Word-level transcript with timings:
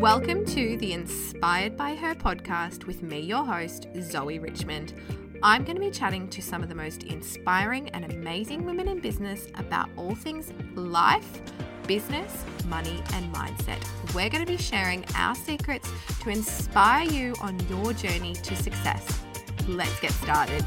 Welcome 0.00 0.44
to 0.44 0.76
the 0.76 0.92
Inspired 0.92 1.76
by 1.76 1.96
Her 1.96 2.14
podcast 2.14 2.84
with 2.84 3.02
me, 3.02 3.18
your 3.18 3.44
host, 3.44 3.88
Zoe 4.00 4.38
Richmond. 4.38 4.94
I'm 5.42 5.64
going 5.64 5.74
to 5.74 5.80
be 5.80 5.90
chatting 5.90 6.28
to 6.28 6.40
some 6.40 6.62
of 6.62 6.68
the 6.68 6.74
most 6.76 7.02
inspiring 7.02 7.88
and 7.88 8.04
amazing 8.04 8.64
women 8.64 8.86
in 8.86 9.00
business 9.00 9.48
about 9.56 9.88
all 9.96 10.14
things 10.14 10.52
life, 10.76 11.42
business, 11.88 12.44
money, 12.68 13.02
and 13.14 13.34
mindset. 13.34 13.84
We're 14.14 14.30
going 14.30 14.46
to 14.46 14.50
be 14.50 14.56
sharing 14.56 15.04
our 15.16 15.34
secrets 15.34 15.90
to 16.20 16.30
inspire 16.30 17.10
you 17.10 17.34
on 17.40 17.58
your 17.68 17.92
journey 17.92 18.34
to 18.34 18.54
success. 18.54 19.20
Let's 19.66 19.98
get 19.98 20.12
started. 20.12 20.64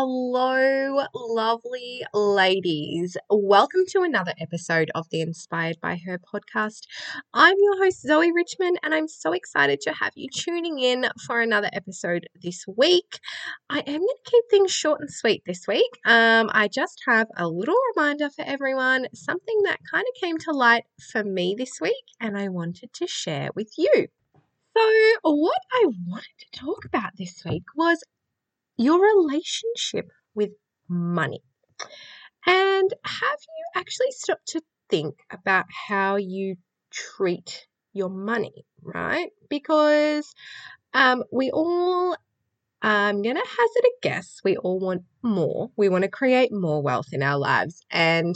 Hello, 0.00 1.04
lovely 1.12 2.04
ladies. 2.14 3.16
Welcome 3.28 3.80
to 3.88 4.02
another 4.02 4.32
episode 4.38 4.92
of 4.94 5.08
the 5.10 5.20
Inspired 5.20 5.80
by 5.80 5.96
Her 6.06 6.20
podcast. 6.20 6.82
I'm 7.34 7.56
your 7.58 7.82
host, 7.82 8.02
Zoe 8.02 8.30
Richmond, 8.30 8.78
and 8.84 8.94
I'm 8.94 9.08
so 9.08 9.32
excited 9.32 9.80
to 9.80 9.92
have 9.92 10.12
you 10.14 10.28
tuning 10.32 10.78
in 10.78 11.08
for 11.26 11.40
another 11.40 11.68
episode 11.72 12.28
this 12.40 12.64
week. 12.76 13.18
I 13.68 13.80
am 13.80 13.98
going 13.98 14.06
to 14.06 14.30
keep 14.30 14.44
things 14.48 14.70
short 14.70 15.00
and 15.00 15.12
sweet 15.12 15.42
this 15.46 15.66
week. 15.66 15.90
Um, 16.06 16.48
I 16.52 16.68
just 16.68 17.02
have 17.08 17.26
a 17.36 17.48
little 17.48 17.74
reminder 17.96 18.30
for 18.30 18.44
everyone, 18.44 19.08
something 19.12 19.62
that 19.64 19.80
kind 19.92 20.04
of 20.08 20.20
came 20.20 20.38
to 20.38 20.52
light 20.52 20.84
for 21.10 21.24
me 21.24 21.56
this 21.58 21.80
week, 21.80 22.04
and 22.20 22.38
I 22.38 22.50
wanted 22.50 22.92
to 22.92 23.08
share 23.08 23.50
with 23.56 23.72
you. 23.76 24.06
So, 24.76 25.18
what 25.24 25.58
I 25.72 25.86
wanted 26.06 26.38
to 26.38 26.60
talk 26.60 26.84
about 26.84 27.16
this 27.16 27.42
week 27.44 27.64
was 27.74 28.04
your 28.78 29.00
relationship 29.00 30.10
with 30.34 30.50
money. 30.88 31.42
And 32.46 32.90
have 33.04 33.40
you 33.40 33.80
actually 33.80 34.10
stopped 34.12 34.48
to 34.48 34.62
think 34.88 35.16
about 35.30 35.66
how 35.88 36.16
you 36.16 36.56
treat 36.90 37.66
your 37.92 38.08
money, 38.08 38.64
right? 38.82 39.30
Because 39.50 40.34
um, 40.94 41.24
we 41.32 41.50
all, 41.50 42.16
I'm 42.80 43.22
going 43.22 43.36
to 43.36 43.42
hazard 43.42 43.84
a 43.84 43.94
guess, 44.02 44.40
we 44.44 44.56
all 44.56 44.78
want 44.78 45.02
more. 45.22 45.70
We 45.76 45.88
want 45.88 46.04
to 46.04 46.10
create 46.10 46.52
more 46.52 46.82
wealth 46.82 47.08
in 47.12 47.22
our 47.22 47.38
lives 47.38 47.84
and 47.90 48.34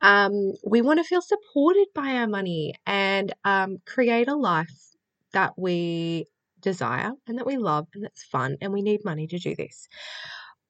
um, 0.00 0.52
we 0.64 0.82
want 0.82 0.98
to 0.98 1.04
feel 1.04 1.22
supported 1.22 1.88
by 1.94 2.12
our 2.14 2.26
money 2.26 2.74
and 2.86 3.32
um, 3.44 3.78
create 3.86 4.28
a 4.28 4.36
life 4.36 4.96
that 5.32 5.52
we 5.56 6.26
desire 6.62 7.12
and 7.26 7.38
that 7.38 7.46
we 7.46 7.56
love 7.56 7.86
and 7.94 8.04
that's 8.04 8.24
fun 8.24 8.56
and 8.60 8.72
we 8.72 8.82
need 8.82 9.04
money 9.04 9.26
to 9.26 9.38
do 9.38 9.54
this. 9.54 9.88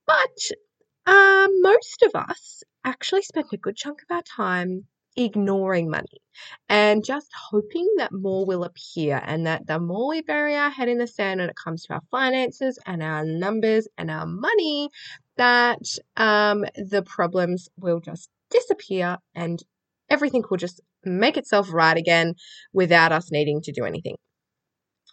But 0.07 1.11
um, 1.13 1.63
most 1.63 2.03
of 2.03 2.15
us 2.15 2.63
actually 2.85 3.23
spend 3.23 3.47
a 3.53 3.57
good 3.57 3.77
chunk 3.77 4.01
of 4.03 4.15
our 4.15 4.23
time 4.23 4.87
ignoring 5.17 5.91
money 5.91 6.23
and 6.69 7.05
just 7.05 7.29
hoping 7.51 7.87
that 7.99 8.13
more 8.13 8.47
will 8.47 8.65
appear 8.65 9.21
and 9.25 9.47
that 9.47 9.67
the 9.67 9.79
more 9.79 10.09
we 10.09 10.23
bury 10.23 10.57
our 10.57 10.71
head 10.71 10.89
in 10.89 10.99
the 10.99 11.07
sand 11.07 11.41
when 11.41 11.51
it 11.51 11.57
comes 11.63 11.83
to 11.85 11.95
our 11.95 12.01
finances 12.11 12.79
and 12.87 13.03
our 13.03 13.25
numbers 13.25 13.87
and 13.99 14.11
our 14.11 14.27
money, 14.27 14.89
that 15.37 15.83
um, 16.17 16.65
the 16.77 17.03
problems 17.07 17.69
will 17.79 18.01
just 18.01 18.31
disappear 18.51 19.19
and 19.35 19.63
everything 20.09 20.43
will 20.51 20.57
just 20.57 20.81
make 21.05 21.37
itself 21.37 21.73
right 21.73 21.97
again 21.97 22.35
without 22.73 23.13
us 23.13 23.31
needing 23.31 23.61
to 23.63 23.73
do 23.73 23.85
anything. 23.85 24.17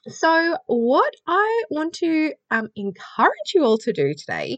So, 0.07 0.57
what 0.67 1.13
I 1.27 1.63
want 1.69 1.93
to 1.95 2.33
um, 2.51 2.69
encourage 2.75 3.53
you 3.53 3.63
all 3.63 3.77
to 3.79 3.93
do 3.93 4.13
today 4.13 4.57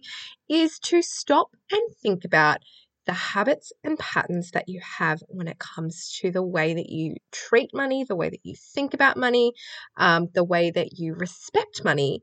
is 0.50 0.80
to 0.80 1.02
stop 1.02 1.50
and 1.72 1.82
think 2.02 2.26
about 2.26 2.60
the 3.08 3.14
habits 3.14 3.74
and 3.84 3.98
patterns 3.98 4.52
that 4.52 4.70
you 4.70 4.80
have 5.00 5.22
when 5.28 5.48
it 5.48 5.58
comes 5.58 6.18
to 6.22 6.32
the 6.32 6.44
way 6.44 6.74
that 6.76 6.90
you 6.90 7.16
treat 7.32 7.72
money, 7.74 8.04
the 8.04 8.16
way 8.16 8.30
that 8.30 8.46
you 8.46 8.56
think 8.56 8.94
about 8.94 9.18
money, 9.18 9.54
um, 9.98 10.30
the 10.34 10.44
way 10.44 10.70
that 10.70 11.00
you 11.00 11.16
respect 11.16 11.84
money. 11.84 12.22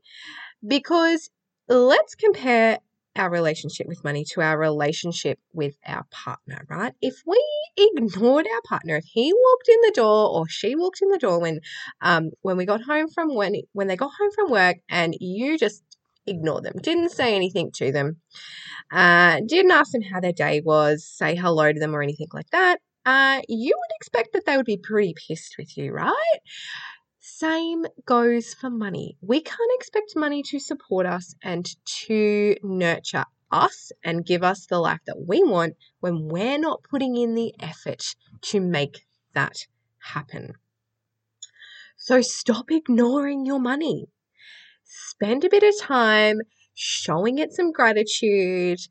Because 0.65 1.29
let's 1.67 2.15
compare 2.15 2.79
our 3.19 3.29
relationship 3.29 3.87
with 3.87 4.03
money 4.03 4.25
to 4.31 4.41
our 4.41 4.57
relationship 4.57 5.39
with 5.53 5.77
our 5.85 6.05
partner, 6.11 6.65
right? 6.69 6.93
If 7.01 7.21
we 7.27 7.43
ignored 7.77 8.47
our 8.47 8.61
partner, 8.67 8.97
if 8.97 9.05
he 9.05 9.33
walked 9.33 9.69
in 9.69 9.81
the 9.81 9.93
door 9.95 10.29
or 10.29 10.47
she 10.49 10.75
walked 10.75 11.01
in 11.01 11.09
the 11.09 11.19
door 11.19 11.39
when 11.39 11.59
um 12.01 12.31
when 12.41 12.57
we 12.57 12.65
got 12.65 12.81
home 12.81 13.09
from 13.09 13.35
when 13.35 13.55
when 13.73 13.87
they 13.87 13.95
got 13.97 14.11
home 14.19 14.31
from 14.31 14.51
work 14.51 14.77
and 14.89 15.15
you 15.19 15.57
just 15.57 15.83
ignored 16.27 16.63
them, 16.63 16.75
didn't 16.81 17.09
say 17.09 17.35
anything 17.35 17.71
to 17.73 17.91
them, 17.91 18.17
uh, 18.91 19.41
didn't 19.47 19.71
ask 19.71 19.91
them 19.91 20.01
how 20.01 20.19
their 20.19 20.33
day 20.33 20.61
was, 20.61 21.05
say 21.07 21.35
hello 21.35 21.71
to 21.71 21.79
them 21.79 21.95
or 21.95 22.01
anything 22.01 22.27
like 22.33 22.49
that, 22.51 22.79
uh, 23.05 23.41
you 23.47 23.73
would 23.77 23.95
expect 23.99 24.29
that 24.33 24.45
they 24.45 24.57
would 24.57 24.65
be 24.65 24.77
pretty 24.77 25.13
pissed 25.27 25.55
with 25.57 25.77
you, 25.77 25.91
right? 25.91 26.39
Same 27.39 27.85
goes 28.05 28.53
for 28.53 28.69
money. 28.69 29.17
We 29.21 29.39
can't 29.39 29.71
expect 29.75 30.13
money 30.13 30.43
to 30.43 30.59
support 30.59 31.05
us 31.05 31.35
and 31.41 31.65
to 32.03 32.57
nurture 32.61 33.23
us 33.49 33.93
and 34.03 34.25
give 34.25 34.43
us 34.43 34.65
the 34.65 34.77
life 34.77 34.99
that 35.05 35.25
we 35.25 35.41
want 35.45 35.77
when 36.01 36.27
we're 36.27 36.57
not 36.57 36.83
putting 36.83 37.15
in 37.15 37.35
the 37.35 37.53
effort 37.61 38.17
to 38.41 38.59
make 38.59 39.05
that 39.35 39.67
happen. 39.99 40.55
So 41.95 42.19
stop 42.19 42.71
ignoring 42.71 43.45
your 43.45 43.61
money. 43.61 44.07
Spend 44.83 45.45
a 45.45 45.49
bit 45.49 45.63
of 45.63 45.79
time 45.79 46.41
showing 46.73 47.37
it 47.37 47.53
some 47.53 47.71
gratitude, 47.71 48.81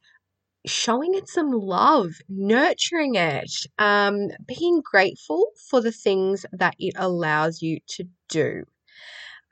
showing 0.64 1.14
it 1.14 1.28
some 1.28 1.50
love, 1.50 2.12
nurturing 2.30 3.14
it, 3.14 3.52
um, 3.78 4.28
being 4.46 4.80
grateful 4.82 5.50
for 5.68 5.82
the 5.82 5.92
things 5.92 6.46
that 6.50 6.76
it 6.78 6.94
allows 6.96 7.60
you 7.60 7.80
to 7.88 8.08
do. 8.28 8.64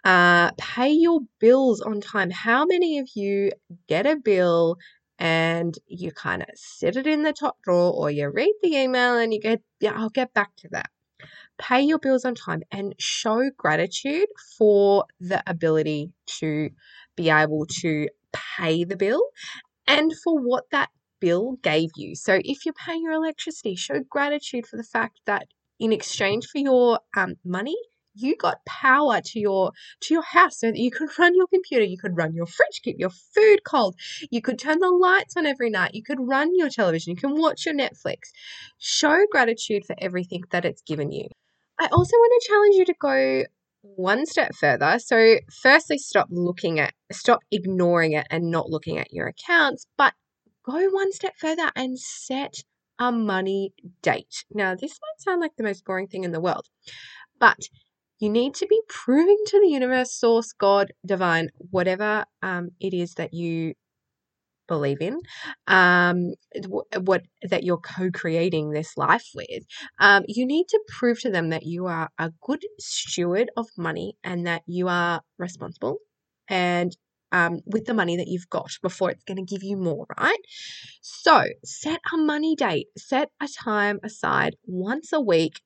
Uh, 0.04 0.52
pay 0.56 0.90
your 0.90 1.20
bills 1.40 1.80
on 1.80 2.00
time. 2.00 2.30
How 2.30 2.64
many 2.64 2.98
of 2.98 3.08
you 3.14 3.50
get 3.88 4.06
a 4.06 4.16
bill 4.16 4.76
and 5.18 5.74
you 5.88 6.12
kind 6.12 6.42
of 6.42 6.48
sit 6.54 6.96
it 6.96 7.06
in 7.06 7.22
the 7.22 7.32
top 7.32 7.56
drawer 7.62 7.92
or 7.92 8.10
you 8.10 8.28
read 8.30 8.54
the 8.62 8.76
email 8.76 9.16
and 9.18 9.34
you 9.34 9.40
get, 9.40 9.62
yeah, 9.80 9.94
I'll 9.96 10.10
get 10.10 10.32
back 10.32 10.50
to 10.58 10.68
that. 10.72 10.90
Pay 11.58 11.82
your 11.82 11.98
bills 11.98 12.24
on 12.24 12.34
time 12.34 12.62
and 12.70 12.94
show 12.98 13.50
gratitude 13.56 14.28
for 14.58 15.06
the 15.20 15.42
ability 15.46 16.12
to 16.38 16.70
be 17.16 17.30
able 17.30 17.66
to 17.80 18.08
pay 18.32 18.84
the 18.84 18.96
bill 18.96 19.22
and 19.86 20.12
for 20.22 20.38
what 20.38 20.64
that 20.70 20.90
bill 21.20 21.56
gave 21.62 21.90
you. 21.96 22.14
So 22.14 22.38
if 22.44 22.64
you're 22.64 22.74
paying 22.74 23.02
your 23.02 23.12
electricity, 23.12 23.74
show 23.76 24.00
gratitude 24.08 24.66
for 24.66 24.76
the 24.76 24.84
fact 24.84 25.20
that 25.26 25.46
in 25.80 25.92
exchange 25.92 26.46
for 26.46 26.58
your 26.58 27.00
um, 27.16 27.36
money, 27.44 27.76
you 28.16 28.36
got 28.36 28.64
power 28.66 29.20
to 29.24 29.38
your 29.38 29.72
to 30.00 30.14
your 30.14 30.22
house 30.22 30.60
so 30.60 30.68
that 30.68 30.78
you 30.78 30.90
could 30.90 31.08
run 31.18 31.34
your 31.34 31.46
computer 31.46 31.84
you 31.84 31.98
could 31.98 32.16
run 32.16 32.34
your 32.34 32.46
fridge 32.46 32.80
keep 32.82 32.96
your 32.98 33.10
food 33.10 33.60
cold 33.64 33.94
you 34.30 34.40
could 34.40 34.58
turn 34.58 34.78
the 34.78 34.90
lights 34.90 35.36
on 35.36 35.46
every 35.46 35.70
night 35.70 35.94
you 35.94 36.02
could 36.02 36.18
run 36.20 36.56
your 36.56 36.68
television 36.68 37.12
you 37.12 37.16
can 37.16 37.40
watch 37.40 37.66
your 37.66 37.74
netflix. 37.74 38.30
Show 38.78 39.24
gratitude 39.30 39.84
for 39.84 39.96
everything 39.98 40.42
that 40.50 40.64
it's 40.64 40.82
given 40.82 41.10
you. 41.10 41.28
I 41.78 41.86
also 41.86 42.16
want 42.16 42.42
to 42.42 42.48
challenge 42.48 42.74
you 42.76 42.84
to 42.86 42.94
go 42.98 43.44
one 43.82 44.26
step 44.26 44.54
further. 44.54 44.98
So 44.98 45.36
firstly 45.62 45.98
stop 45.98 46.28
looking 46.30 46.80
at 46.80 46.94
stop 47.12 47.40
ignoring 47.50 48.12
it 48.12 48.26
and 48.30 48.50
not 48.50 48.70
looking 48.70 48.98
at 48.98 49.12
your 49.12 49.28
accounts 49.28 49.86
but 49.96 50.14
go 50.64 50.88
one 50.88 51.12
step 51.12 51.34
further 51.38 51.70
and 51.76 51.98
set 51.98 52.54
a 52.98 53.12
money 53.12 53.72
date. 54.02 54.44
Now, 54.50 54.74
this 54.74 54.98
might 55.00 55.20
sound 55.20 55.40
like 55.40 55.52
the 55.56 55.62
most 55.62 55.84
boring 55.84 56.08
thing 56.08 56.24
in 56.24 56.32
the 56.32 56.40
world, 56.40 56.66
but 57.38 57.58
you 58.18 58.30
need 58.30 58.54
to 58.56 58.66
be 58.66 58.80
proving 58.88 59.38
to 59.48 59.60
the 59.60 59.68
universe, 59.68 60.12
source, 60.12 60.52
God, 60.52 60.92
divine, 61.04 61.50
whatever 61.70 62.24
um, 62.42 62.70
it 62.80 62.94
is 62.94 63.14
that 63.14 63.34
you 63.34 63.74
believe 64.68 65.00
in, 65.00 65.20
um, 65.66 66.32
what 67.00 67.22
that 67.42 67.64
you're 67.64 67.78
co-creating 67.78 68.70
this 68.70 68.96
life 68.96 69.26
with. 69.34 69.64
Um, 70.00 70.24
you 70.28 70.46
need 70.46 70.66
to 70.68 70.80
prove 70.88 71.20
to 71.20 71.30
them 71.30 71.50
that 71.50 71.64
you 71.64 71.86
are 71.86 72.10
a 72.18 72.32
good 72.42 72.64
steward 72.78 73.50
of 73.56 73.66
money 73.76 74.16
and 74.24 74.46
that 74.46 74.62
you 74.66 74.88
are 74.88 75.22
responsible 75.38 75.98
and 76.48 76.96
um, 77.32 77.60
with 77.66 77.86
the 77.86 77.94
money 77.94 78.16
that 78.16 78.28
you've 78.28 78.48
got 78.50 78.70
before 78.82 79.10
it's 79.10 79.24
going 79.24 79.44
to 79.44 79.44
give 79.54 79.62
you 79.62 79.76
more, 79.76 80.06
right? 80.18 80.38
So 81.02 81.44
set 81.64 82.00
a 82.14 82.16
money 82.16 82.54
date, 82.56 82.88
set 82.96 83.30
a 83.40 83.48
time 83.48 84.00
aside 84.02 84.56
once 84.66 85.12
a 85.12 85.20
week 85.20 85.60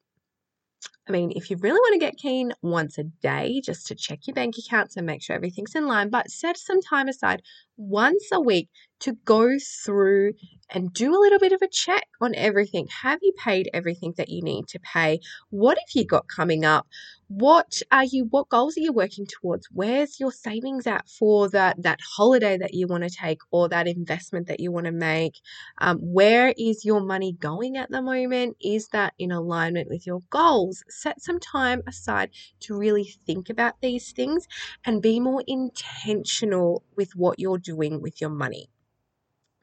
I 1.08 1.12
mean, 1.12 1.32
if 1.34 1.50
you 1.50 1.56
really 1.56 1.80
want 1.80 1.94
to 1.94 2.06
get 2.06 2.18
keen, 2.18 2.52
once 2.62 2.98
a 2.98 3.04
day 3.04 3.60
just 3.64 3.86
to 3.88 3.94
check 3.94 4.26
your 4.26 4.34
bank 4.34 4.54
accounts 4.58 4.96
and 4.96 5.06
make 5.06 5.22
sure 5.22 5.34
everything's 5.34 5.74
in 5.74 5.86
line, 5.86 6.08
but 6.10 6.30
set 6.30 6.56
some 6.56 6.80
time 6.80 7.08
aside 7.08 7.42
once 7.76 8.28
a 8.32 8.40
week 8.40 8.68
to 9.00 9.14
go 9.24 9.48
through 9.84 10.34
and 10.72 10.92
do 10.92 11.10
a 11.10 11.18
little 11.18 11.38
bit 11.38 11.52
of 11.52 11.62
a 11.62 11.68
check 11.68 12.06
on 12.20 12.34
everything. 12.34 12.86
Have 13.02 13.18
you 13.22 13.32
paid 13.36 13.70
everything 13.72 14.14
that 14.18 14.28
you 14.28 14.42
need 14.42 14.68
to 14.68 14.78
pay? 14.78 15.20
What 15.48 15.78
have 15.78 15.88
you 15.94 16.04
got 16.04 16.28
coming 16.28 16.64
up? 16.64 16.86
What 17.28 17.80
are 17.90 18.04
you 18.04 18.26
what 18.30 18.48
goals 18.48 18.76
are 18.76 18.80
you 18.80 18.92
working 18.92 19.24
towards? 19.26 19.68
Where's 19.72 20.20
your 20.20 20.32
savings 20.32 20.86
at 20.86 21.08
for 21.08 21.48
that 21.50 21.82
that 21.82 22.00
holiday 22.16 22.58
that 22.58 22.74
you 22.74 22.86
want 22.86 23.04
to 23.04 23.10
take 23.10 23.38
or 23.50 23.68
that 23.68 23.86
investment 23.86 24.48
that 24.48 24.60
you 24.60 24.70
want 24.70 24.86
to 24.86 24.92
make? 24.92 25.40
Um, 25.78 25.98
where 25.98 26.52
is 26.58 26.84
your 26.84 27.00
money 27.00 27.32
going 27.32 27.76
at 27.76 27.90
the 27.90 28.02
moment? 28.02 28.56
Is 28.60 28.88
that 28.88 29.14
in 29.18 29.32
alignment 29.32 29.88
with 29.88 30.06
your 30.06 30.20
goals? 30.28 30.82
Set 31.00 31.22
some 31.22 31.40
time 31.40 31.82
aside 31.86 32.30
to 32.60 32.76
really 32.76 33.04
think 33.26 33.48
about 33.48 33.80
these 33.80 34.12
things 34.12 34.46
and 34.84 35.00
be 35.00 35.18
more 35.18 35.42
intentional 35.46 36.82
with 36.94 37.16
what 37.16 37.38
you're 37.38 37.58
doing 37.58 38.02
with 38.02 38.20
your 38.20 38.28
money. 38.28 38.68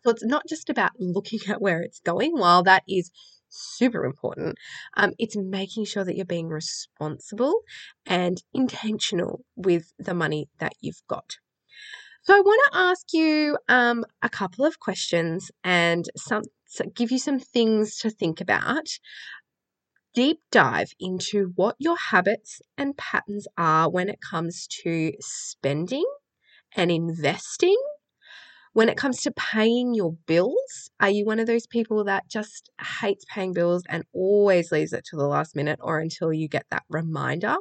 So 0.04 0.10
it's 0.10 0.26
not 0.26 0.48
just 0.48 0.70
about 0.70 0.92
looking 1.00 1.40
at 1.50 1.62
where 1.62 1.82
it's 1.82 2.00
going, 2.00 2.38
while 2.38 2.64
that 2.64 2.84
is 2.88 3.12
super 3.50 4.04
important. 4.04 4.58
Um, 4.96 5.14
it's 5.20 5.36
making 5.36 5.86
sure 5.86 6.04
that 6.04 6.16
you're 6.16 6.26
being 6.26 6.50
responsible 6.50 7.62
and 8.06 8.42
intentional 8.54 9.42
with 9.56 9.94
the 10.00 10.14
money 10.14 10.50
that 10.58 10.74
you've 10.82 11.02
got. 11.08 11.38
So 12.24 12.36
I 12.36 12.42
want 12.42 12.62
to 12.72 12.78
ask 12.78 13.14
you 13.14 13.58
um, 13.70 14.04
a 14.22 14.30
couple 14.30 14.66
of 14.66 14.80
questions 14.80 15.52
and 15.64 16.06
some 16.18 16.44
so 16.66 16.84
give 16.94 17.12
you 17.12 17.20
some 17.20 17.40
things 17.40 17.98
to 18.00 18.10
think 18.10 18.42
about. 18.42 18.88
Deep 20.18 20.42
dive 20.50 20.94
into 21.00 21.52
what 21.58 21.76
your 21.78 21.96
habits 21.96 22.60
and 22.76 22.98
patterns 22.98 23.48
are 23.56 23.88
when 23.88 24.10
it 24.10 24.20
comes 24.20 24.66
to 24.66 25.14
spending 25.20 26.04
and 26.76 26.90
investing 26.90 27.78
when 28.74 28.90
it 28.90 28.98
comes 28.98 29.22
to 29.22 29.32
paying 29.32 29.94
your 29.94 30.14
bills, 30.28 30.90
are 31.00 31.10
you 31.12 31.26
one 31.26 31.40
of 31.40 31.48
those 31.48 31.68
people 31.68 32.04
that 32.06 32.28
just 32.30 32.72
hates 33.02 33.26
paying 33.30 33.54
bills 33.54 33.84
and 33.90 34.04
always 34.14 34.72
leaves 34.72 34.94
it 34.94 35.06
to 35.06 35.16
the 35.18 35.28
last 35.28 35.56
minute 35.56 35.80
or 35.84 36.00
until 36.00 36.34
you 36.34 36.48
get 36.48 36.66
that 36.72 36.84
reminder? 36.90 37.56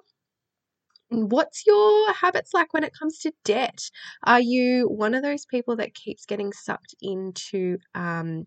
What's 1.09 1.65
your 1.67 2.13
habits 2.15 2.53
like 2.53 2.75
when 2.75 2.83
it 2.83 2.93
comes 2.99 3.19
to 3.21 3.33
debt? 3.45 3.79
Are 4.25 4.41
you 4.41 4.89
one 4.89 5.15
of 5.15 5.23
those 5.23 5.47
people 5.47 5.77
that 5.77 5.95
keeps 5.95 6.27
getting 6.27 6.53
sucked 6.53 6.97
into 7.01 7.79
um, 7.95 8.47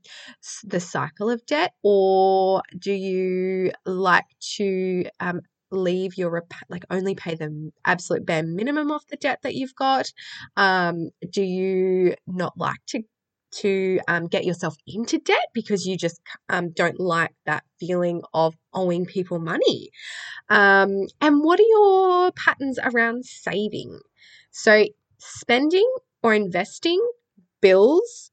the 0.65 0.81
cycle 0.81 1.29
of 1.29 1.45
debt, 1.45 1.71
or 1.83 2.61
do 2.77 2.91
you 2.91 3.71
like 3.85 4.25
to 4.57 5.05
um, 5.21 5.39
leave 5.71 6.17
your 6.17 6.43
like 6.67 6.83
only 6.89 7.15
pay 7.15 7.35
the 7.35 7.71
absolute 7.85 8.25
bare 8.25 8.43
minimum 8.43 8.91
off 8.91 9.07
the 9.07 9.15
debt 9.15 9.39
that 9.43 9.55
you've 9.55 9.75
got? 9.75 10.11
Um, 10.57 11.11
do 11.31 11.41
you 11.41 12.15
not 12.27 12.57
like 12.57 12.79
to 12.89 13.03
to 13.51 13.99
um, 14.07 14.27
get 14.27 14.45
yourself 14.45 14.75
into 14.85 15.17
debt 15.17 15.47
because 15.55 15.85
you 15.87 15.97
just 15.97 16.21
um, 16.49 16.69
don't 16.71 16.99
like 16.99 17.31
that 17.47 17.63
feeling 17.79 18.21
of 18.33 18.53
owing 18.73 19.05
people 19.05 19.39
money? 19.39 19.89
Um, 20.49 21.07
and 21.21 21.43
what 21.43 21.59
are 21.59 21.69
your 21.69 22.31
patterns 22.31 22.79
around 22.83 23.25
saving? 23.25 23.99
So, 24.51 24.85
spending 25.19 25.89
or 26.23 26.33
investing, 26.33 26.99
bills, 27.61 28.31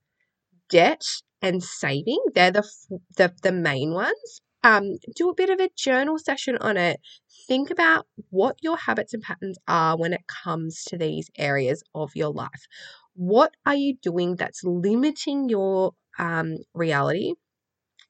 debt, 0.70 1.04
and 1.42 1.62
saving, 1.62 2.20
they're 2.34 2.50
the, 2.50 2.68
the, 3.16 3.32
the 3.42 3.52
main 3.52 3.92
ones. 3.92 4.40
Um, 4.64 4.96
do 5.14 5.28
a 5.28 5.34
bit 5.34 5.50
of 5.50 5.60
a 5.60 5.70
journal 5.76 6.18
session 6.18 6.56
on 6.58 6.76
it 6.76 7.00
think 7.46 7.70
about 7.70 8.06
what 8.30 8.56
your 8.62 8.76
habits 8.76 9.14
and 9.14 9.22
patterns 9.22 9.58
are 9.68 9.96
when 9.96 10.12
it 10.12 10.24
comes 10.26 10.84
to 10.84 10.98
these 10.98 11.30
areas 11.38 11.82
of 11.94 12.14
your 12.14 12.32
life. 12.32 12.66
What 13.14 13.54
are 13.64 13.74
you 13.74 13.96
doing 14.02 14.36
that's 14.36 14.62
limiting 14.64 15.48
your 15.48 15.92
um, 16.18 16.58
reality? 16.74 17.34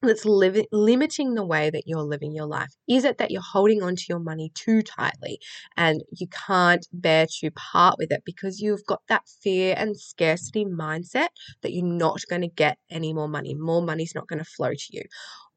That's 0.03 0.25
li- 0.25 0.67
limiting 0.71 1.33
the 1.33 1.45
way 1.45 1.71
that 1.71 1.87
you're 1.87 2.03
living 2.03 2.31
your 2.31 2.45
life? 2.45 2.71
Is 2.87 3.03
it 3.03 3.17
that 3.17 3.31
you're 3.31 3.41
holding 3.41 3.81
on 3.81 3.95
to 3.95 4.05
your 4.07 4.19
money 4.19 4.51
too 4.53 4.83
tightly 4.83 5.39
and 5.75 6.03
you 6.11 6.27
can't 6.27 6.87
bear 6.93 7.25
to 7.39 7.49
part 7.51 7.95
with 7.97 8.11
it 8.11 8.21
because 8.23 8.61
you've 8.61 8.85
got 8.85 9.01
that 9.09 9.23
fear 9.41 9.73
and 9.75 9.99
scarcity 9.99 10.65
mindset 10.65 11.29
that 11.61 11.73
you're 11.73 11.83
not 11.83 12.21
going 12.29 12.43
to 12.43 12.47
get 12.47 12.77
any 12.91 13.11
more 13.11 13.27
money? 13.27 13.55
More 13.55 13.81
money's 13.81 14.13
not 14.13 14.27
going 14.27 14.37
to 14.39 14.45
flow 14.45 14.73
to 14.73 14.87
you. 14.91 15.01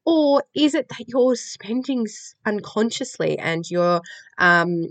Or 0.05 0.43
is 0.55 0.73
it 0.73 0.89
that 0.89 1.05
you're 1.07 1.35
spending 1.35 2.07
unconsciously 2.45 3.37
and 3.37 3.63
you're 3.69 4.01
um, 4.39 4.87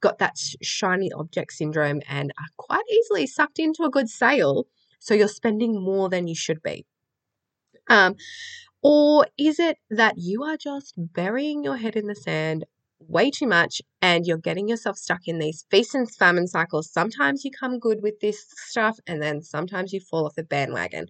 got 0.00 0.18
that 0.20 0.38
shiny 0.62 1.12
object 1.12 1.52
syndrome 1.52 2.00
and 2.08 2.32
are 2.38 2.48
quite 2.56 2.84
easily 2.90 3.26
sucked 3.26 3.58
into 3.58 3.84
a 3.84 3.90
good 3.90 4.08
sale? 4.08 4.66
So 5.00 5.12
you're 5.12 5.28
spending 5.28 5.82
more 5.82 6.08
than 6.08 6.28
you 6.28 6.34
should 6.34 6.62
be. 6.62 6.86
Um, 7.88 8.16
or 8.82 9.26
is 9.38 9.58
it 9.58 9.78
that 9.90 10.14
you 10.16 10.42
are 10.44 10.56
just 10.56 10.94
burying 10.96 11.64
your 11.64 11.76
head 11.76 11.96
in 11.96 12.06
the 12.06 12.14
sand 12.14 12.64
way 12.98 13.30
too 13.30 13.46
much 13.46 13.82
and 14.00 14.24
you're 14.26 14.38
getting 14.38 14.68
yourself 14.68 14.96
stuck 14.96 15.26
in 15.26 15.38
these 15.38 15.66
feast 15.70 15.94
and 15.94 16.12
famine 16.14 16.46
cycles? 16.46 16.92
Sometimes 16.92 17.44
you 17.44 17.50
come 17.50 17.78
good 17.78 17.98
with 18.02 18.20
this 18.20 18.46
stuff 18.68 18.98
and 19.06 19.22
then 19.22 19.42
sometimes 19.42 19.92
you 19.92 20.00
fall 20.00 20.26
off 20.26 20.34
the 20.34 20.44
bandwagon. 20.44 21.06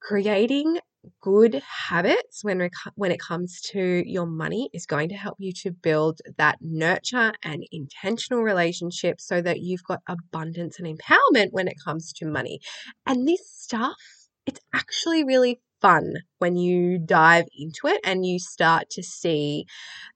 Creating 0.00 0.78
good 1.20 1.62
habits 1.88 2.44
when 2.44 2.60
it, 2.60 2.72
when 2.94 3.10
it 3.10 3.20
comes 3.20 3.60
to 3.60 4.02
your 4.06 4.26
money 4.26 4.68
is 4.72 4.86
going 4.86 5.08
to 5.08 5.14
help 5.14 5.36
you 5.38 5.52
to 5.52 5.70
build 5.70 6.20
that 6.36 6.58
nurture 6.60 7.32
and 7.42 7.64
intentional 7.72 8.42
relationship 8.42 9.20
so 9.20 9.40
that 9.40 9.60
you've 9.60 9.84
got 9.84 10.00
abundance 10.08 10.78
and 10.78 10.86
empowerment 10.86 11.48
when 11.50 11.68
it 11.68 11.76
comes 11.84 12.12
to 12.12 12.26
money. 12.26 12.60
And 13.06 13.26
this 13.26 13.50
stuff, 13.50 13.96
it's 14.46 14.60
actually 14.74 15.24
really 15.24 15.60
fun 15.80 16.14
when 16.38 16.56
you 16.56 16.98
dive 16.98 17.46
into 17.56 17.86
it 17.86 18.00
and 18.04 18.26
you 18.26 18.38
start 18.38 18.90
to 18.90 19.02
see 19.02 19.66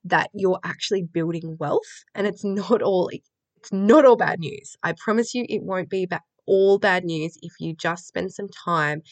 that 0.04 0.30
you're 0.34 0.60
actually 0.64 1.02
building 1.02 1.56
wealth 1.58 2.04
and 2.14 2.26
it's 2.26 2.44
not 2.44 2.82
all 2.82 3.08
it's 3.12 3.72
not 3.72 4.04
all 4.04 4.16
bad 4.16 4.40
news. 4.40 4.76
I 4.82 4.92
promise 4.92 5.34
you 5.34 5.46
it 5.48 5.62
won't 5.62 5.88
be 5.88 6.06
ba- 6.06 6.22
all 6.46 6.78
bad 6.78 7.04
news 7.04 7.36
if 7.42 7.52
you 7.60 7.74
just 7.74 8.08
spend 8.08 8.32
some 8.32 8.48
time 8.64 9.02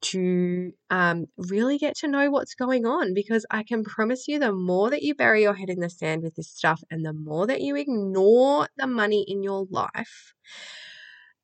to 0.00 0.72
um, 0.90 1.26
really 1.36 1.78
get 1.78 1.96
to 1.96 2.08
know 2.08 2.30
what's 2.30 2.54
going 2.54 2.86
on 2.86 3.14
because 3.14 3.44
I 3.50 3.62
can 3.64 3.82
promise 3.82 4.28
you 4.28 4.38
the 4.38 4.52
more 4.52 4.90
that 4.90 5.02
you 5.02 5.14
bury 5.14 5.42
your 5.42 5.54
head 5.54 5.70
in 5.70 5.80
the 5.80 5.90
sand 5.90 6.22
with 6.22 6.36
this 6.36 6.50
stuff 6.50 6.82
and 6.90 7.04
the 7.04 7.12
more 7.12 7.46
that 7.46 7.62
you 7.62 7.76
ignore 7.76 8.68
the 8.76 8.86
money 8.86 9.24
in 9.26 9.42
your 9.42 9.66
life, 9.70 10.34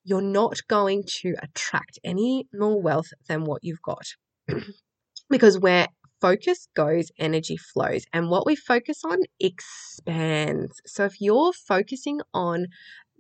you're 0.05 0.23
not 0.23 0.59
going 0.69 1.05
to 1.07 1.35
attract 1.43 1.99
any 2.05 2.47
more 2.53 2.81
wealth 2.81 3.13
than 3.29 3.45
what 3.45 3.65
you've 3.65 3.83
got. 3.83 4.07
because 5.31 5.59
where 5.59 5.89
focus 6.21 6.69
goes, 6.75 7.11
energy 7.19 7.57
flows. 7.57 8.05
And 8.13 8.31
what 8.31 8.47
we 8.47 8.57
focus 8.57 9.03
on 9.05 9.19
expands. 9.41 10.81
So 10.87 11.05
if 11.05 11.21
you're 11.21 11.53
focusing 11.53 12.21
on 12.33 12.67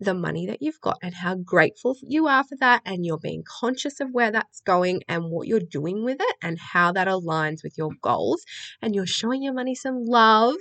the 0.02 0.14
money 0.14 0.46
that 0.46 0.60
you've 0.60 0.80
got 0.80 0.98
and 1.02 1.14
how 1.14 1.36
grateful 1.36 1.96
you 2.02 2.26
are 2.26 2.44
for 2.44 2.56
that. 2.56 2.82
And 2.84 3.04
you're 3.06 3.18
being 3.18 3.44
conscious 3.46 4.00
of 4.00 4.08
where 4.12 4.30
that's 4.30 4.60
going 4.60 5.02
and 5.08 5.24
what 5.30 5.46
you're 5.46 5.60
doing 5.60 6.04
with 6.04 6.18
it 6.20 6.36
and 6.42 6.58
how 6.58 6.92
that 6.92 7.08
aligns 7.08 7.62
with 7.62 7.78
your 7.78 7.90
goals. 8.02 8.44
And 8.80 8.94
you're 8.94 9.06
showing 9.06 9.42
your 9.42 9.54
money 9.54 9.74
some 9.74 10.04
love. 10.04 10.56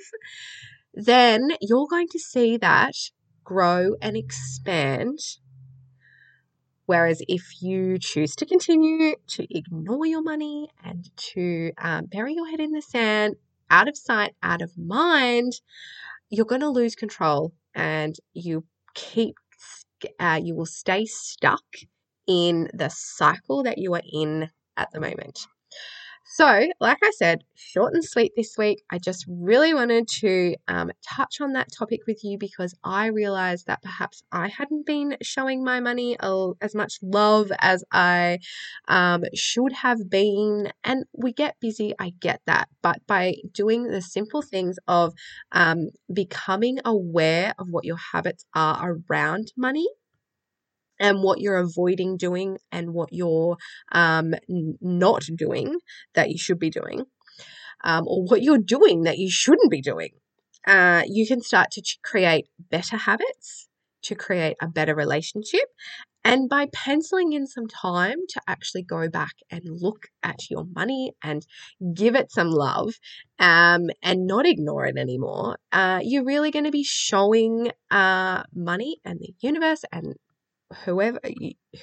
Then 0.93 1.51
you're 1.61 1.87
going 1.87 2.07
to 2.09 2.19
see 2.19 2.57
that 2.57 2.93
grow 3.43 3.95
and 4.01 4.15
expand. 4.15 5.19
Whereas 6.91 7.21
if 7.29 7.61
you 7.61 7.97
choose 7.99 8.35
to 8.35 8.45
continue 8.45 9.15
to 9.27 9.47
ignore 9.49 10.05
your 10.05 10.21
money 10.21 10.67
and 10.83 11.09
to 11.33 11.71
um, 11.77 12.07
bury 12.07 12.33
your 12.33 12.49
head 12.49 12.59
in 12.59 12.73
the 12.73 12.81
sand, 12.81 13.37
out 13.69 13.87
of 13.87 13.95
sight, 13.95 14.35
out 14.43 14.61
of 14.61 14.77
mind, 14.77 15.53
you're 16.29 16.45
going 16.45 16.59
to 16.59 16.67
lose 16.67 16.95
control 16.95 17.53
and 17.73 18.17
you 18.33 18.65
keep, 18.93 19.35
uh, 20.19 20.41
you 20.43 20.53
will 20.53 20.65
stay 20.65 21.05
stuck 21.05 21.63
in 22.27 22.67
the 22.73 22.89
cycle 22.89 23.63
that 23.63 23.77
you 23.77 23.93
are 23.93 24.03
in 24.11 24.49
at 24.75 24.91
the 24.91 24.99
moment. 24.99 25.47
So, 26.33 26.65
like 26.79 26.99
I 27.03 27.11
said, 27.11 27.43
short 27.55 27.93
and 27.93 28.03
sweet 28.03 28.31
this 28.37 28.55
week. 28.57 28.83
I 28.89 28.99
just 28.99 29.25
really 29.27 29.73
wanted 29.73 30.07
to 30.21 30.55
um, 30.69 30.91
touch 31.05 31.41
on 31.41 31.51
that 31.53 31.73
topic 31.77 32.01
with 32.07 32.23
you 32.23 32.37
because 32.37 32.73
I 32.85 33.07
realized 33.07 33.67
that 33.67 33.81
perhaps 33.81 34.23
I 34.31 34.47
hadn't 34.47 34.85
been 34.85 35.17
showing 35.21 35.61
my 35.61 35.81
money 35.81 36.15
as 36.61 36.73
much 36.73 36.99
love 37.01 37.51
as 37.59 37.83
I 37.91 38.39
um, 38.87 39.25
should 39.33 39.73
have 39.73 40.09
been. 40.09 40.71
And 40.85 41.03
we 41.13 41.33
get 41.33 41.59
busy, 41.59 41.93
I 41.99 42.13
get 42.21 42.39
that. 42.45 42.69
But 42.81 43.05
by 43.07 43.35
doing 43.51 43.87
the 43.87 44.01
simple 44.01 44.41
things 44.41 44.77
of 44.87 45.13
um, 45.51 45.89
becoming 46.13 46.79
aware 46.85 47.53
of 47.59 47.67
what 47.71 47.83
your 47.83 47.97
habits 48.13 48.45
are 48.55 48.95
around 49.09 49.51
money, 49.57 49.87
and 51.01 51.23
what 51.23 51.41
you're 51.41 51.57
avoiding 51.59 52.17
doing 52.17 52.57
and 52.71 52.93
what 52.93 53.09
you're 53.11 53.57
um, 53.91 54.33
not 54.81 55.23
doing 55.35 55.79
that 56.15 56.29
you 56.31 56.37
should 56.37 56.59
be 56.59 56.69
doing, 56.69 57.05
um, 57.83 58.05
or 58.07 58.23
what 58.25 58.41
you're 58.43 58.57
doing 58.59 59.03
that 59.03 59.17
you 59.19 59.29
shouldn't 59.31 59.71
be 59.71 59.81
doing. 59.81 60.11
uh, 60.67 61.03
you 61.07 61.27
can 61.27 61.41
start 61.41 61.71
to 61.71 61.81
create 62.03 62.47
better 62.69 62.97
habits 62.97 63.67
to 64.03 64.15
create 64.15 64.57
a 64.61 64.67
better 64.67 64.95
relationship. 64.95 65.67
And 66.23 66.47
by 66.49 66.67
penciling 66.71 67.33
in 67.33 67.47
some 67.47 67.67
time 67.67 68.17
to 68.29 68.41
actually 68.47 68.83
go 68.83 69.09
back 69.09 69.33
and 69.49 69.63
look 69.65 70.07
at 70.21 70.49
your 70.51 70.65
money 70.65 71.13
and 71.23 71.45
give 71.95 72.15
it 72.15 72.31
some 72.31 72.51
love 72.51 72.93
um, 73.39 73.89
and 74.03 74.27
not 74.27 74.45
ignore 74.45 74.85
it 74.85 74.97
anymore, 74.97 75.57
uh, 75.71 75.99
you're 76.03 76.25
really 76.25 76.51
going 76.51 76.65
to 76.65 76.71
be 76.71 76.83
showing 76.83 77.71
uh, 77.89 78.43
money 78.53 78.97
and 79.03 79.19
the 79.19 79.33
universe 79.41 79.83
and 79.91 80.15
whoever 80.85 81.19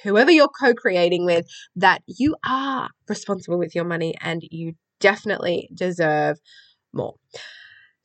whoever 0.03 0.31
you're 0.31 0.49
co-creating 0.49 1.25
with 1.25 1.45
that 1.75 2.01
you 2.07 2.35
are 2.45 2.89
responsible 3.07 3.57
with 3.57 3.75
your 3.75 3.85
money 3.85 4.15
and 4.21 4.43
you 4.51 4.73
definitely 4.99 5.69
deserve 5.73 6.37
more. 6.93 7.15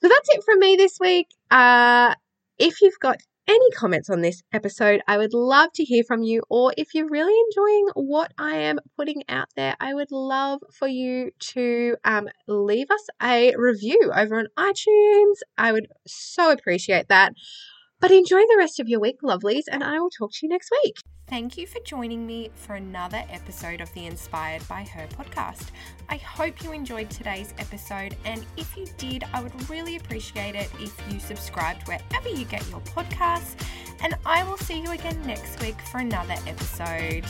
So 0.00 0.09
that's 0.09 0.29
it 0.31 0.43
from 0.45 0.59
me 0.59 0.76
this 0.76 0.99
week. 1.00 1.29
Uh, 1.50 2.14
if 2.59 2.81
you've 2.81 2.99
got 3.00 3.19
any 3.47 3.71
comments 3.73 4.09
on 4.09 4.23
this 4.23 4.43
episode, 4.53 5.03
I 5.07 5.19
would 5.19 5.35
love 5.35 5.71
to 5.75 5.85
hear 5.85 6.03
from 6.05 6.23
you. 6.23 6.43
Or 6.49 6.73
if 6.76 6.95
you're 6.95 7.09
really 7.09 7.38
enjoying 7.49 7.87
what 7.95 8.33
I 8.38 8.57
am 8.57 8.79
putting 8.97 9.23
out 9.29 9.49
there, 9.57 9.76
I 9.81 9.95
would 9.95 10.11
love 10.11 10.61
for 10.73 10.88
you 10.88 11.31
to 11.38 11.97
um, 12.05 12.29
leave 12.47 12.91
us 12.91 13.07
a 13.23 13.55
review 13.57 14.12
over 14.14 14.38
on 14.38 14.47
iTunes. 14.59 15.37
I 15.59 15.73
would 15.73 15.88
so 16.07 16.50
appreciate 16.50 17.09
that. 17.09 17.35
But 18.05 18.11
enjoy 18.11 18.43
the 18.51 18.59
rest 18.59 18.81
of 18.81 18.87
your 18.87 19.01
week, 19.01 19.23
lovelies, 19.23 19.63
and 19.73 19.83
I 19.83 19.99
will 19.99 20.11
talk 20.11 20.31
to 20.31 20.41
you 20.43 20.51
next 20.51 20.71
week. 20.83 20.99
Thank 21.27 21.57
you 21.57 21.67
for 21.67 21.81
joining 21.87 22.27
me 22.27 22.51
for 22.55 22.75
another 22.75 23.25
episode 23.31 23.81
of 23.81 23.91
the 23.95 24.05
Inspired 24.05 24.69
by 24.69 24.83
Her 24.83 25.07
podcast. 25.07 25.69
I 26.11 26.17
hope 26.17 26.63
you 26.63 26.73
enjoyed 26.73 27.09
today's 27.09 27.55
episode, 27.57 28.15
and 28.27 28.45
if 28.59 28.77
you 28.77 28.85
did, 28.99 29.25
I 29.33 29.43
would 29.43 29.71
really 29.71 29.97
appreciate 29.97 30.55
it 30.55 30.69
if 30.79 30.95
you 31.11 31.19
subscribed 31.19 31.89
wherever 31.89 32.29
you 32.29 32.45
get 32.45 32.69
your 32.69 32.81
podcasts. 32.81 33.59
And 34.03 34.15
I 34.27 34.45
will 34.45 34.59
see 34.59 34.83
you 34.83 34.91
again 34.91 35.27
next 35.27 35.63
week 35.63 35.81
for 35.91 36.01
another 36.01 36.37
episode. 36.47 37.25